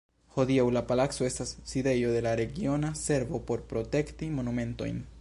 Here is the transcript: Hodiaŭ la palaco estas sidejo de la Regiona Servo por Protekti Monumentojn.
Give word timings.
Hodiaŭ 0.35 0.63
la 0.77 0.81
palaco 0.91 1.27
estas 1.27 1.51
sidejo 1.73 2.15
de 2.17 2.25
la 2.29 2.33
Regiona 2.41 2.93
Servo 3.05 3.45
por 3.51 3.67
Protekti 3.75 4.35
Monumentojn. 4.41 5.03